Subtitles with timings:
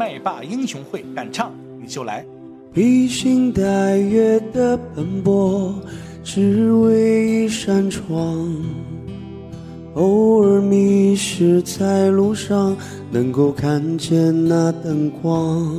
[0.00, 2.24] 麦霸英雄会，敢唱你就来。
[2.72, 5.74] 披星戴月的奔波，
[6.24, 8.50] 只为一扇窗。
[9.96, 12.74] 偶尔迷失在路上，
[13.10, 15.70] 能够看见那灯光。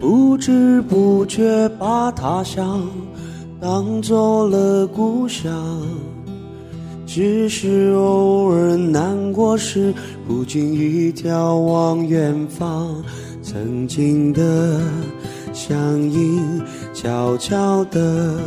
[0.00, 2.82] 不知不觉把他乡
[3.60, 5.80] 当做了故乡。
[7.12, 9.92] 只是偶尔难过时，
[10.28, 13.02] 不经意眺望远方，
[13.42, 14.80] 曾经的
[15.52, 15.76] 相
[16.08, 16.62] 映，
[16.94, 18.38] 悄悄地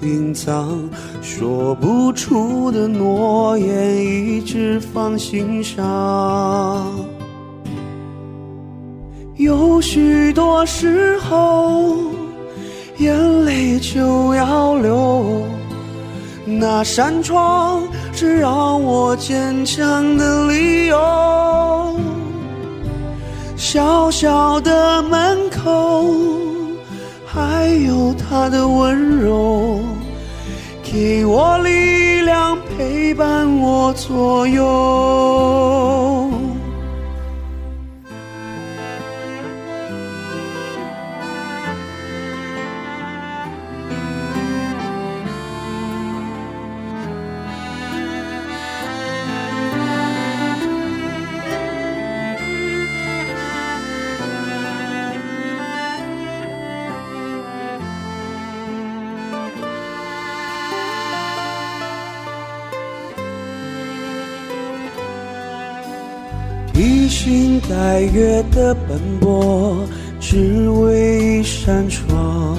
[0.00, 0.88] 隐藏，
[1.20, 6.90] 说不出的诺言，一直放心上。
[9.36, 11.98] 有许多时候，
[12.96, 15.42] 眼泪就要流。
[16.46, 21.96] 那扇窗是让我坚强的理由，
[23.56, 26.04] 小小的门口
[27.26, 29.80] 还有他的温柔，
[30.82, 36.13] 给我力量，陪伴我左右。
[66.74, 69.76] 披星戴月的奔波，
[70.18, 72.58] 只为一扇窗。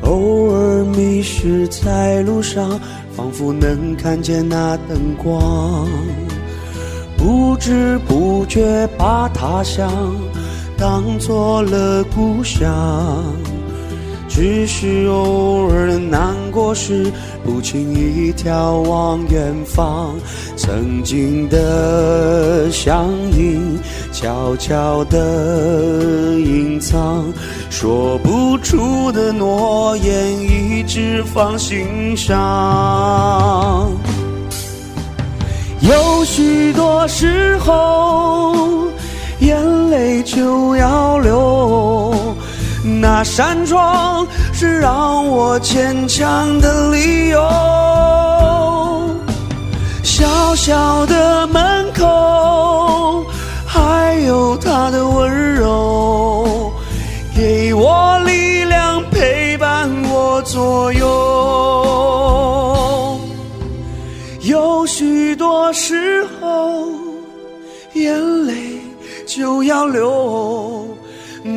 [0.00, 2.80] 偶尔迷失在路上，
[3.14, 5.86] 仿佛能看见那灯光。
[7.18, 9.92] 不知不觉把他乡
[10.78, 13.22] 当做了故乡。
[14.28, 17.10] 只是偶尔难过时，
[17.44, 20.14] 不经意眺望远方，
[20.56, 23.78] 曾经的相映，
[24.12, 27.24] 悄悄地隐藏，
[27.70, 33.90] 说不出的诺言，一直放心上。
[35.80, 38.54] 有许多时候，
[39.40, 41.77] 眼泪就要流。
[43.00, 47.40] 那扇窗是让我坚强的理由，
[50.02, 50.26] 小
[50.56, 53.24] 小的门口
[53.64, 56.72] 还有他的温柔，
[57.36, 61.06] 给我力量，陪伴我左右。
[64.40, 66.82] 有许多时候，
[67.92, 68.80] 眼泪
[69.24, 70.84] 就要流。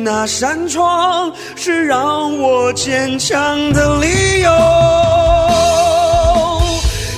[0.00, 4.50] 那扇窗是让我坚强的理由，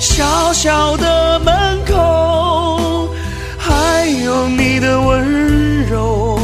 [0.01, 3.09] 小小的门口
[3.57, 6.39] 还有你的温柔，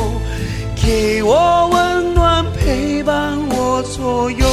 [0.76, 4.46] 给我温暖陪伴我左右，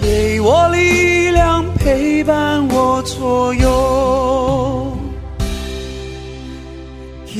[0.00, 4.21] 给我力量陪伴我左右。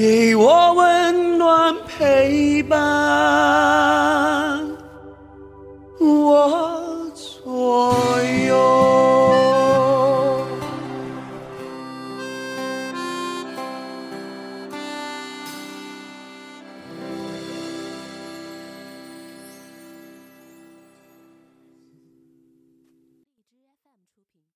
[0.03, 4.22] 给我温暖陪伴。